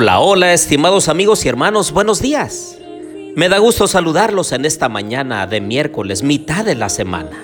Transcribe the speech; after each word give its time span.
Hola, 0.00 0.20
hola, 0.20 0.52
estimados 0.52 1.08
amigos 1.08 1.44
y 1.44 1.48
hermanos, 1.48 1.90
buenos 1.90 2.22
días. 2.22 2.78
Me 3.34 3.48
da 3.48 3.58
gusto 3.58 3.88
saludarlos 3.88 4.52
en 4.52 4.64
esta 4.64 4.88
mañana 4.88 5.44
de 5.48 5.60
miércoles, 5.60 6.22
mitad 6.22 6.64
de 6.64 6.76
la 6.76 6.88
semana. 6.88 7.36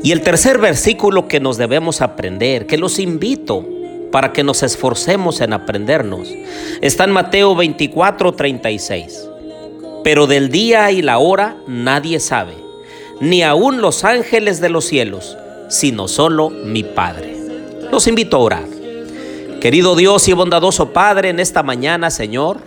Y 0.00 0.12
el 0.12 0.20
tercer 0.20 0.58
versículo 0.58 1.26
que 1.26 1.40
nos 1.40 1.56
debemos 1.56 2.02
aprender, 2.02 2.68
que 2.68 2.78
los 2.78 3.00
invito 3.00 3.66
para 4.12 4.32
que 4.32 4.44
nos 4.44 4.62
esforcemos 4.62 5.40
en 5.40 5.54
aprendernos, 5.54 6.28
está 6.82 7.02
en 7.02 7.10
Mateo 7.10 7.56
24, 7.56 8.32
36. 8.32 9.28
Pero 10.04 10.28
del 10.28 10.50
día 10.50 10.92
y 10.92 11.02
la 11.02 11.18
hora 11.18 11.56
nadie 11.66 12.20
sabe, 12.20 12.54
ni 13.20 13.42
aun 13.42 13.80
los 13.80 14.04
ángeles 14.04 14.60
de 14.60 14.68
los 14.68 14.84
cielos, 14.84 15.36
sino 15.68 16.06
solo 16.06 16.48
mi 16.48 16.84
Padre. 16.84 17.36
Los 17.90 18.06
invito 18.06 18.36
a 18.36 18.40
orar. 18.40 18.75
Querido 19.66 19.96
Dios 19.96 20.28
y 20.28 20.32
bondadoso 20.32 20.92
Padre, 20.92 21.30
en 21.30 21.40
esta 21.40 21.64
mañana, 21.64 22.08
Señor, 22.12 22.58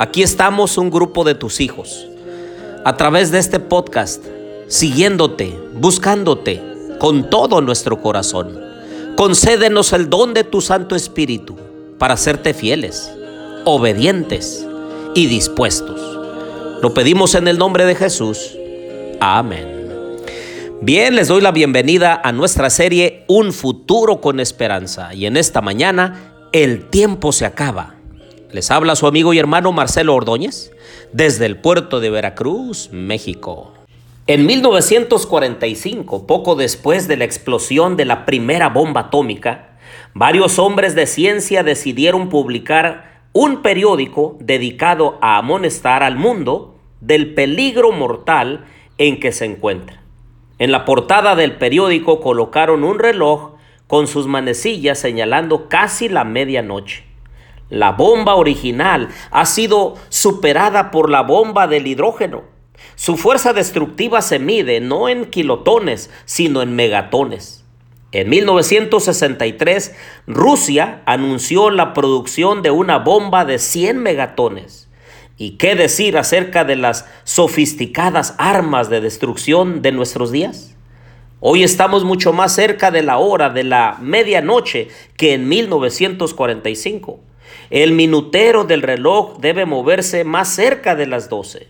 aquí 0.00 0.24
estamos 0.24 0.76
un 0.76 0.90
grupo 0.90 1.22
de 1.22 1.36
tus 1.36 1.60
hijos. 1.60 2.08
A 2.84 2.96
través 2.96 3.30
de 3.30 3.38
este 3.38 3.60
podcast, 3.60 4.24
siguiéndote, 4.66 5.56
buscándote 5.74 6.60
con 6.98 7.30
todo 7.30 7.60
nuestro 7.60 8.02
corazón. 8.02 8.60
Concédenos 9.14 9.92
el 9.92 10.10
don 10.10 10.34
de 10.34 10.42
tu 10.42 10.60
Santo 10.60 10.96
Espíritu 10.96 11.56
para 11.96 12.16
serte 12.16 12.54
fieles, 12.54 13.08
obedientes 13.64 14.66
y 15.14 15.28
dispuestos. 15.28 16.00
Lo 16.82 16.92
pedimos 16.92 17.36
en 17.36 17.46
el 17.46 17.56
nombre 17.56 17.84
de 17.84 17.94
Jesús. 17.94 18.58
Amén. 19.20 19.82
Bien, 20.80 21.14
les 21.14 21.28
doy 21.28 21.40
la 21.40 21.52
bienvenida 21.52 22.20
a 22.24 22.32
nuestra 22.32 22.68
serie 22.68 23.22
Un 23.28 23.52
futuro 23.52 24.20
con 24.20 24.40
esperanza. 24.40 25.14
Y 25.14 25.26
en 25.26 25.36
esta 25.36 25.60
mañana 25.60 26.31
el 26.52 26.84
tiempo 26.90 27.32
se 27.32 27.46
acaba. 27.46 27.94
Les 28.52 28.70
habla 28.70 28.94
su 28.94 29.06
amigo 29.06 29.32
y 29.32 29.38
hermano 29.38 29.72
Marcelo 29.72 30.14
Ordóñez 30.14 30.70
desde 31.12 31.46
el 31.46 31.56
puerto 31.56 31.98
de 31.98 32.10
Veracruz, 32.10 32.90
México. 32.92 33.72
En 34.26 34.44
1945, 34.44 36.26
poco 36.26 36.54
después 36.54 37.08
de 37.08 37.16
la 37.16 37.24
explosión 37.24 37.96
de 37.96 38.04
la 38.04 38.26
primera 38.26 38.68
bomba 38.68 39.02
atómica, 39.02 39.78
varios 40.12 40.58
hombres 40.58 40.94
de 40.94 41.06
ciencia 41.06 41.62
decidieron 41.62 42.28
publicar 42.28 43.22
un 43.32 43.62
periódico 43.62 44.36
dedicado 44.38 45.18
a 45.22 45.38
amonestar 45.38 46.02
al 46.02 46.16
mundo 46.16 46.76
del 47.00 47.32
peligro 47.32 47.92
mortal 47.92 48.66
en 48.98 49.18
que 49.20 49.32
se 49.32 49.46
encuentra. 49.46 50.02
En 50.58 50.70
la 50.70 50.84
portada 50.84 51.34
del 51.34 51.56
periódico 51.56 52.20
colocaron 52.20 52.84
un 52.84 52.98
reloj 52.98 53.51
con 53.92 54.06
sus 54.06 54.26
manecillas 54.26 54.98
señalando 54.98 55.68
casi 55.68 56.08
la 56.08 56.24
medianoche. 56.24 57.04
La 57.68 57.92
bomba 57.92 58.36
original 58.36 59.10
ha 59.30 59.44
sido 59.44 59.96
superada 60.08 60.90
por 60.90 61.10
la 61.10 61.20
bomba 61.20 61.66
del 61.66 61.86
hidrógeno. 61.86 62.44
Su 62.94 63.18
fuerza 63.18 63.52
destructiva 63.52 64.22
se 64.22 64.38
mide 64.38 64.80
no 64.80 65.10
en 65.10 65.26
kilotones, 65.26 66.08
sino 66.24 66.62
en 66.62 66.74
megatones. 66.74 67.66
En 68.12 68.30
1963, 68.30 69.94
Rusia 70.26 71.02
anunció 71.04 71.68
la 71.68 71.92
producción 71.92 72.62
de 72.62 72.70
una 72.70 72.96
bomba 72.98 73.44
de 73.44 73.58
100 73.58 73.98
megatones. 73.98 74.88
¿Y 75.36 75.58
qué 75.58 75.74
decir 75.74 76.16
acerca 76.16 76.64
de 76.64 76.76
las 76.76 77.06
sofisticadas 77.24 78.36
armas 78.38 78.88
de 78.88 79.02
destrucción 79.02 79.82
de 79.82 79.92
nuestros 79.92 80.32
días? 80.32 80.71
Hoy 81.44 81.64
estamos 81.64 82.04
mucho 82.04 82.32
más 82.32 82.54
cerca 82.54 82.92
de 82.92 83.02
la 83.02 83.18
hora 83.18 83.50
de 83.50 83.64
la 83.64 83.96
medianoche 84.00 84.86
que 85.16 85.34
en 85.34 85.48
1945. 85.48 87.18
El 87.68 87.90
minutero 87.90 88.62
del 88.62 88.80
reloj 88.80 89.38
debe 89.40 89.66
moverse 89.66 90.22
más 90.22 90.46
cerca 90.54 90.94
de 90.94 91.08
las 91.08 91.28
12. 91.28 91.66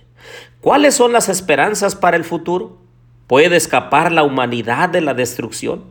¿Cuáles 0.61 0.95
son 0.95 1.15
las 1.15 1.31
esperanzas 1.31 1.97
para 1.97 2.19
el 2.19 2.25
futuro? 2.25 2.83
¿Puede 3.27 3.57
escapar 3.57 4.13
la 4.13 4.25
humanidad 4.25 4.91
de 4.91 5.01
la 5.01 5.15
destrucción? 5.15 5.85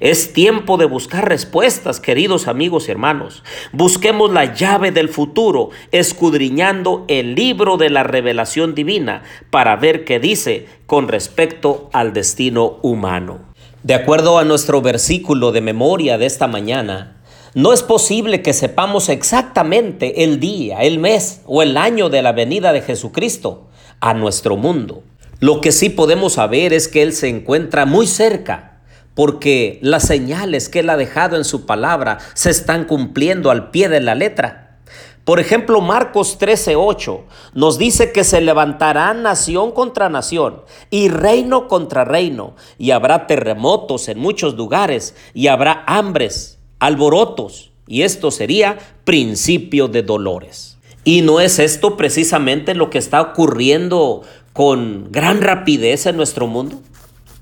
Es 0.00 0.32
tiempo 0.32 0.76
de 0.76 0.84
buscar 0.84 1.28
respuestas, 1.28 2.00
queridos 2.00 2.48
amigos 2.48 2.88
y 2.88 2.92
hermanos. 2.92 3.42
Busquemos 3.72 4.32
la 4.32 4.54
llave 4.54 4.92
del 4.92 5.08
futuro, 5.08 5.70
escudriñando 5.92 7.04
el 7.08 7.34
libro 7.34 7.76
de 7.76 7.90
la 7.90 8.02
revelación 8.02 8.74
divina 8.74 9.22
para 9.50 9.76
ver 9.76 10.04
qué 10.04 10.18
dice 10.18 10.66
con 10.86 11.08
respecto 11.08 11.90
al 11.92 12.12
destino 12.12 12.78
humano. 12.82 13.40
De 13.82 13.94
acuerdo 13.94 14.38
a 14.38 14.44
nuestro 14.44 14.82
versículo 14.82 15.52
de 15.52 15.60
memoria 15.60 16.18
de 16.18 16.26
esta 16.26 16.46
mañana, 16.46 17.22
no 17.54 17.72
es 17.72 17.82
posible 17.82 18.42
que 18.42 18.52
sepamos 18.52 19.08
exactamente 19.08 20.24
el 20.24 20.40
día, 20.40 20.80
el 20.80 20.98
mes 20.98 21.40
o 21.46 21.62
el 21.62 21.76
año 21.76 22.10
de 22.10 22.20
la 22.20 22.32
venida 22.32 22.72
de 22.72 22.82
Jesucristo 22.82 23.68
a 24.00 24.12
nuestro 24.12 24.56
mundo. 24.56 25.04
Lo 25.40 25.60
que 25.60 25.72
sí 25.72 25.88
podemos 25.88 26.34
saber 26.34 26.72
es 26.72 26.88
que 26.88 27.02
Él 27.02 27.12
se 27.12 27.28
encuentra 27.28 27.86
muy 27.86 28.06
cerca, 28.06 28.75
porque 29.16 29.78
las 29.80 30.06
señales 30.06 30.68
que 30.68 30.80
Él 30.80 30.90
ha 30.90 30.96
dejado 30.96 31.36
en 31.36 31.44
su 31.44 31.66
palabra 31.66 32.18
se 32.34 32.50
están 32.50 32.84
cumpliendo 32.84 33.50
al 33.50 33.70
pie 33.70 33.88
de 33.88 34.00
la 34.00 34.14
letra. 34.14 34.78
Por 35.24 35.40
ejemplo, 35.40 35.80
Marcos 35.80 36.38
13:8 36.38 37.22
nos 37.54 37.78
dice 37.78 38.12
que 38.12 38.22
se 38.22 38.42
levantará 38.42 39.12
nación 39.14 39.72
contra 39.72 40.10
nación 40.10 40.60
y 40.90 41.08
reino 41.08 41.66
contra 41.66 42.04
reino, 42.04 42.54
y 42.78 42.92
habrá 42.92 43.26
terremotos 43.26 44.08
en 44.08 44.18
muchos 44.20 44.54
lugares, 44.54 45.16
y 45.34 45.48
habrá 45.48 45.82
hambres, 45.88 46.58
alborotos, 46.78 47.72
y 47.88 48.02
esto 48.02 48.30
sería 48.30 48.78
principio 49.04 49.88
de 49.88 50.02
dolores. 50.02 50.76
Y 51.04 51.22
no 51.22 51.40
es 51.40 51.58
esto 51.58 51.96
precisamente 51.96 52.74
lo 52.74 52.90
que 52.90 52.98
está 52.98 53.22
ocurriendo 53.22 54.22
con 54.52 55.08
gran 55.10 55.40
rapidez 55.40 56.04
en 56.06 56.16
nuestro 56.16 56.46
mundo. 56.46 56.80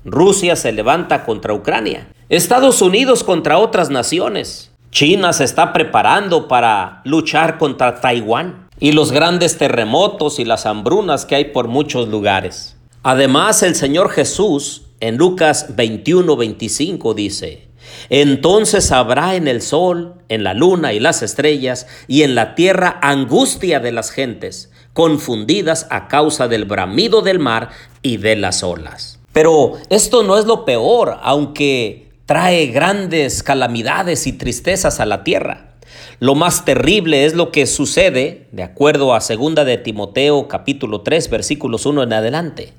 Rusia 0.05 0.55
se 0.55 0.71
levanta 0.71 1.25
contra 1.25 1.53
Ucrania. 1.53 2.07
Estados 2.29 2.83
Unidos 2.83 3.23
contra 3.23 3.57
otras 3.57 3.89
naciones. 3.89 4.71
China 4.91 5.33
se 5.33 5.43
está 5.43 5.73
preparando 5.73 6.47
para 6.47 7.01
luchar 7.05 7.57
contra 7.57 7.99
Taiwán. 7.99 8.69
Y 8.79 8.91
los 8.91 9.11
grandes 9.11 9.57
terremotos 9.57 10.37
y 10.37 10.45
las 10.45 10.65
hambrunas 10.65 11.25
que 11.25 11.35
hay 11.35 11.45
por 11.45 11.67
muchos 11.67 12.07
lugares. 12.07 12.77
Además, 13.01 13.63
el 13.63 13.73
Señor 13.73 14.09
Jesús 14.09 14.83
en 14.99 15.17
Lucas 15.17 15.75
21, 15.75 16.35
25 16.35 17.13
dice, 17.13 17.67
entonces 18.09 18.91
habrá 18.91 19.35
en 19.35 19.47
el 19.47 19.61
sol, 19.61 20.15
en 20.29 20.43
la 20.43 20.53
luna 20.53 20.93
y 20.93 20.99
las 20.99 21.21
estrellas, 21.21 21.87
y 22.07 22.23
en 22.23 22.35
la 22.35 22.55
tierra 22.55 22.99
angustia 23.01 23.79
de 23.79 23.91
las 23.91 24.11
gentes, 24.11 24.71
confundidas 24.93 25.87
a 25.89 26.07
causa 26.07 26.47
del 26.47 26.65
bramido 26.65 27.21
del 27.21 27.39
mar 27.39 27.69
y 28.01 28.17
de 28.17 28.35
las 28.35 28.63
olas. 28.63 29.14
Pero 29.35 29.73
esto 29.89 30.23
no 30.23 30.37
es 30.37 30.45
lo 30.45 30.63
peor, 30.63 31.17
aunque 31.21 32.07
trae 32.25 32.67
grandes 32.67 33.43
calamidades 33.43 34.27
y 34.27 34.31
tristezas 34.31 35.01
a 35.01 35.05
la 35.05 35.25
tierra. 35.25 35.73
Lo 36.21 36.35
más 36.35 36.63
terrible 36.63 37.25
es 37.25 37.33
lo 37.33 37.51
que 37.51 37.65
sucede, 37.65 38.47
de 38.53 38.63
acuerdo 38.63 39.13
a 39.13 39.19
2 39.19 39.55
de 39.55 39.77
Timoteo 39.77 40.47
capítulo 40.47 41.01
3 41.01 41.29
versículos 41.29 41.85
1 41.85 42.03
en 42.03 42.13
adelante. 42.13 42.73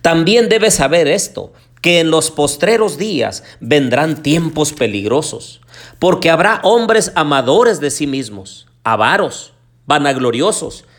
También 0.00 0.48
debes 0.48 0.74
saber 0.74 1.08
esto, 1.08 1.52
que 1.82 1.98
en 1.98 2.12
los 2.12 2.30
postreros 2.30 2.98
días 2.98 3.42
vendrán 3.58 4.22
tiempos 4.22 4.72
peligrosos, 4.72 5.60
porque 5.98 6.30
habrá 6.30 6.60
hombres 6.62 7.10
amadores 7.16 7.80
de 7.80 7.90
sí 7.90 8.06
mismos, 8.06 8.68
avaros, 8.84 9.54
vanagloriosos, 9.86 10.84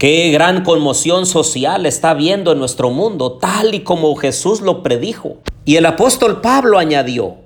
Qué 0.00 0.30
gran 0.30 0.64
conmoción 0.64 1.26
social 1.26 1.84
está 1.84 2.08
habiendo 2.08 2.52
en 2.52 2.58
nuestro 2.58 2.88
mundo, 2.88 3.32
tal 3.32 3.74
y 3.74 3.80
como 3.80 4.16
Jesús 4.16 4.62
lo 4.62 4.82
predijo. 4.82 5.36
Y 5.66 5.76
el 5.76 5.84
apóstol 5.84 6.40
Pablo 6.40 6.78
añadió, 6.78 7.36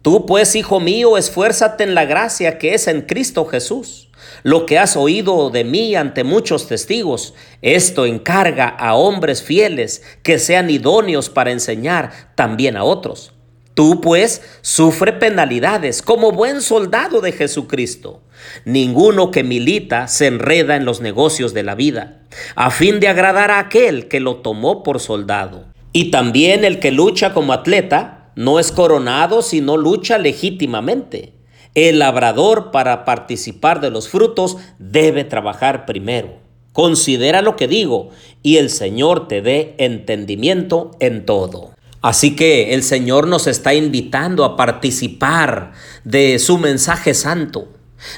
Tú 0.00 0.24
pues, 0.24 0.54
hijo 0.54 0.78
mío, 0.78 1.18
esfuérzate 1.18 1.82
en 1.82 1.96
la 1.96 2.04
gracia 2.04 2.56
que 2.56 2.74
es 2.74 2.86
en 2.86 3.02
Cristo 3.02 3.46
Jesús. 3.46 4.10
Lo 4.44 4.64
que 4.64 4.78
has 4.78 4.96
oído 4.96 5.50
de 5.50 5.64
mí 5.64 5.96
ante 5.96 6.22
muchos 6.22 6.68
testigos, 6.68 7.34
esto 7.62 8.06
encarga 8.06 8.68
a 8.68 8.94
hombres 8.94 9.42
fieles 9.42 10.04
que 10.22 10.38
sean 10.38 10.70
idóneos 10.70 11.30
para 11.30 11.50
enseñar 11.50 12.12
también 12.36 12.76
a 12.76 12.84
otros. 12.84 13.32
Tú 13.74 14.00
pues 14.00 14.40
sufre 14.62 15.12
penalidades 15.12 16.00
como 16.00 16.30
buen 16.30 16.62
soldado 16.62 17.20
de 17.20 17.32
Jesucristo. 17.32 18.22
Ninguno 18.64 19.32
que 19.32 19.42
milita 19.42 20.06
se 20.06 20.28
enreda 20.28 20.76
en 20.76 20.84
los 20.84 21.00
negocios 21.00 21.54
de 21.54 21.64
la 21.64 21.74
vida, 21.74 22.22
a 22.54 22.70
fin 22.70 23.00
de 23.00 23.08
agradar 23.08 23.50
a 23.50 23.58
aquel 23.58 24.06
que 24.06 24.20
lo 24.20 24.36
tomó 24.36 24.84
por 24.84 25.00
soldado. 25.00 25.66
Y 25.92 26.12
también 26.12 26.64
el 26.64 26.78
que 26.78 26.92
lucha 26.92 27.34
como 27.34 27.52
atleta 27.52 28.30
no 28.36 28.60
es 28.60 28.70
coronado 28.70 29.42
si 29.42 29.60
no 29.60 29.76
lucha 29.76 30.18
legítimamente. 30.18 31.32
El 31.74 31.98
labrador 31.98 32.70
para 32.70 33.04
participar 33.04 33.80
de 33.80 33.90
los 33.90 34.08
frutos 34.08 34.56
debe 34.78 35.24
trabajar 35.24 35.84
primero. 35.84 36.38
Considera 36.72 37.42
lo 37.42 37.56
que 37.56 37.66
digo 37.66 38.10
y 38.42 38.58
el 38.58 38.70
Señor 38.70 39.26
te 39.26 39.42
dé 39.42 39.74
entendimiento 39.78 40.92
en 41.00 41.26
todo. 41.26 41.73
Así 42.04 42.36
que 42.36 42.74
el 42.74 42.82
Señor 42.82 43.26
nos 43.26 43.46
está 43.46 43.72
invitando 43.72 44.44
a 44.44 44.58
participar 44.58 45.72
de 46.04 46.38
su 46.38 46.58
mensaje 46.58 47.14
santo. 47.14 47.68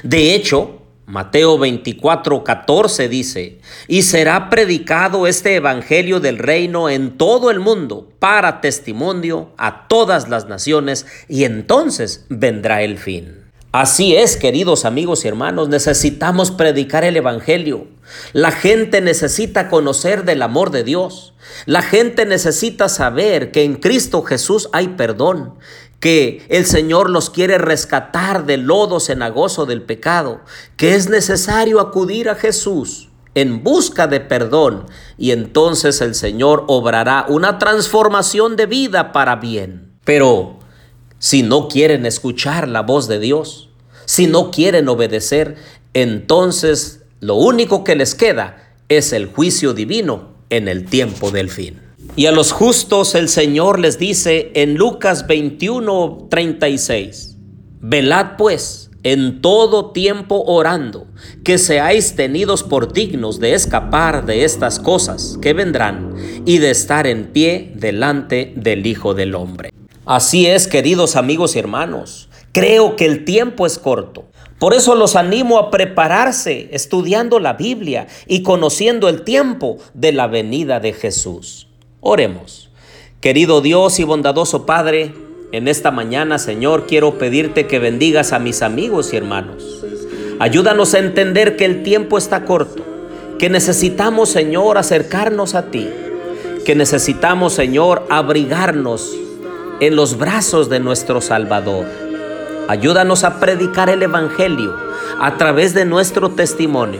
De 0.03 0.35
hecho, 0.35 0.81
Mateo 1.05 1.57
24, 1.57 2.43
14 2.43 3.07
dice, 3.07 3.61
y 3.87 4.01
será 4.01 4.49
predicado 4.49 5.25
este 5.25 5.55
Evangelio 5.55 6.19
del 6.19 6.37
reino 6.37 6.89
en 6.89 7.17
todo 7.17 7.49
el 7.49 7.61
mundo 7.61 8.09
para 8.19 8.59
testimonio 8.59 9.53
a 9.57 9.87
todas 9.87 10.27
las 10.27 10.49
naciones 10.49 11.05
y 11.29 11.45
entonces 11.45 12.25
vendrá 12.27 12.81
el 12.81 12.97
fin. 12.97 13.45
Así 13.71 14.17
es, 14.17 14.35
queridos 14.35 14.83
amigos 14.83 15.23
y 15.23 15.29
hermanos, 15.29 15.69
necesitamos 15.69 16.51
predicar 16.51 17.05
el 17.05 17.15
Evangelio. 17.15 17.87
La 18.33 18.51
gente 18.51 19.01
necesita 19.01 19.69
conocer 19.69 20.25
del 20.25 20.41
amor 20.41 20.71
de 20.71 20.83
Dios. 20.83 21.33
La 21.65 21.81
gente 21.81 22.25
necesita 22.25 22.89
saber 22.89 23.51
que 23.51 23.63
en 23.63 23.75
Cristo 23.75 24.23
Jesús 24.23 24.69
hay 24.73 24.89
perdón, 24.89 25.55
que 25.99 26.45
el 26.49 26.65
Señor 26.65 27.09
los 27.09 27.29
quiere 27.29 27.57
rescatar 27.57 28.45
del 28.45 28.61
lodo 28.61 28.99
cenagoso 28.99 29.65
del 29.65 29.81
pecado, 29.81 30.41
que 30.75 30.95
es 30.95 31.09
necesario 31.09 31.79
acudir 31.79 32.29
a 32.29 32.35
Jesús 32.35 33.09
en 33.33 33.63
busca 33.63 34.07
de 34.07 34.19
perdón 34.19 34.87
y 35.15 35.29
entonces 35.29 36.01
el 36.01 36.15
Señor 36.15 36.63
obrará 36.67 37.25
una 37.29 37.59
transformación 37.59 38.55
de 38.55 38.65
vida 38.65 39.11
para 39.11 39.35
bien. 39.35 39.91
Pero 40.03 40.57
si 41.19 41.43
no 41.43 41.67
quieren 41.67 42.05
escuchar 42.05 42.67
la 42.67 42.81
voz 42.81 43.07
de 43.07 43.19
Dios, 43.19 43.69
si 44.05 44.25
no 44.25 44.49
quieren 44.49 44.87
obedecer, 44.89 45.55
entonces 45.93 47.03
lo 47.19 47.35
único 47.35 47.83
que 47.83 47.95
les 47.95 48.15
queda 48.15 48.73
es 48.89 49.13
el 49.13 49.25
juicio 49.25 49.73
divino 49.73 50.35
en 50.49 50.67
el 50.67 50.85
tiempo 50.85 51.31
del 51.31 51.49
fin. 51.49 51.81
Y 52.15 52.25
a 52.25 52.31
los 52.31 52.51
justos 52.51 53.15
el 53.15 53.29
Señor 53.29 53.79
les 53.79 53.99
dice 53.99 54.51
en 54.55 54.75
Lucas 54.75 55.27
21, 55.27 56.27
36, 56.29 57.37
Velad 57.81 58.37
pues 58.37 58.89
en 59.03 59.41
todo 59.41 59.91
tiempo 59.91 60.43
orando, 60.45 61.07
que 61.43 61.57
seáis 61.57 62.15
tenidos 62.15 62.63
por 62.63 62.91
dignos 62.91 63.39
de 63.39 63.53
escapar 63.53 64.25
de 64.25 64.43
estas 64.43 64.79
cosas 64.79 65.37
que 65.41 65.53
vendrán 65.53 66.13
y 66.45 66.57
de 66.57 66.71
estar 66.71 67.07
en 67.07 67.27
pie 67.27 67.71
delante 67.75 68.53
del 68.55 68.85
Hijo 68.85 69.13
del 69.13 69.35
Hombre. 69.35 69.71
Así 70.05 70.47
es, 70.47 70.67
queridos 70.67 71.15
amigos 71.15 71.55
y 71.55 71.59
hermanos, 71.59 72.29
Creo 72.57 72.95
que 72.95 73.05
el 73.05 73.23
tiempo 73.23 73.67
es 73.67 73.77
corto. 73.77 74.25
Por 74.57 74.73
eso 74.73 74.95
los 74.95 75.15
animo 75.15 75.59
a 75.59 75.69
prepararse 75.69 76.69
estudiando 76.71 77.39
la 77.39 77.53
Biblia 77.53 78.07
y 78.25 78.41
conociendo 78.41 79.09
el 79.09 79.21
tiempo 79.21 79.77
de 79.93 80.11
la 80.11 80.25
venida 80.25 80.79
de 80.79 80.93
Jesús. 80.93 81.67
Oremos. 81.99 82.71
Querido 83.21 83.61
Dios 83.61 83.99
y 83.99 84.05
bondadoso 84.05 84.65
Padre, 84.65 85.13
en 85.51 85.67
esta 85.67 85.91
mañana, 85.91 86.39
Señor, 86.39 86.87
quiero 86.87 87.19
pedirte 87.19 87.67
que 87.67 87.77
bendigas 87.77 88.33
a 88.33 88.39
mis 88.39 88.63
amigos 88.63 89.13
y 89.13 89.17
hermanos. 89.17 89.85
Ayúdanos 90.39 90.95
a 90.95 90.99
entender 90.99 91.57
que 91.57 91.65
el 91.65 91.83
tiempo 91.83 92.17
está 92.17 92.43
corto, 92.43 92.83
que 93.37 93.51
necesitamos, 93.51 94.29
Señor, 94.29 94.79
acercarnos 94.79 95.53
a 95.53 95.69
ti, 95.69 95.87
que 96.65 96.73
necesitamos, 96.73 97.53
Señor, 97.53 98.07
abrigarnos 98.09 99.15
en 99.79 99.95
los 99.95 100.17
brazos 100.17 100.69
de 100.69 100.79
nuestro 100.79 101.21
Salvador. 101.21 102.06
Ayúdanos 102.67 103.23
a 103.23 103.39
predicar 103.39 103.89
el 103.89 104.03
Evangelio 104.03 104.75
a 105.19 105.37
través 105.37 105.73
de 105.73 105.85
nuestro 105.85 106.29
testimonio, 106.29 106.99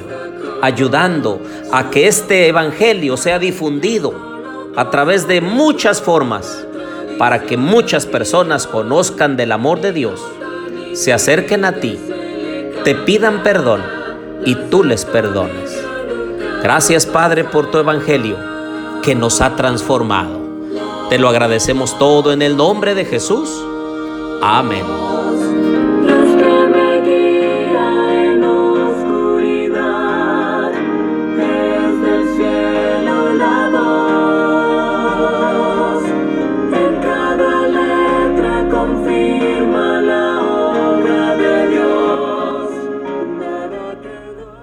ayudando 0.61 1.41
a 1.71 1.89
que 1.89 2.07
este 2.07 2.47
Evangelio 2.47 3.17
sea 3.17 3.37
difundido 3.37 4.13
a 4.75 4.89
través 4.89 5.27
de 5.27 5.41
muchas 5.41 6.01
formas 6.01 6.65
para 7.17 7.43
que 7.43 7.57
muchas 7.57 8.05
personas 8.05 8.67
conozcan 8.67 9.35
del 9.35 9.51
amor 9.51 9.81
de 9.81 9.91
Dios, 9.91 10.21
se 10.93 11.13
acerquen 11.13 11.65
a 11.65 11.73
ti, 11.73 11.99
te 12.83 12.95
pidan 12.95 13.43
perdón 13.43 13.81
y 14.45 14.55
tú 14.55 14.83
les 14.83 15.03
perdones. 15.03 15.83
Gracias 16.61 17.05
Padre 17.05 17.43
por 17.43 17.71
tu 17.71 17.77
Evangelio 17.77 18.37
que 19.03 19.15
nos 19.15 19.41
ha 19.41 19.55
transformado. 19.55 20.39
Te 21.09 21.17
lo 21.17 21.29
agradecemos 21.29 21.97
todo 21.97 22.33
en 22.33 22.41
el 22.41 22.57
nombre 22.57 22.93
de 22.93 23.05
Jesús. 23.05 23.49
Amén. 24.41 25.26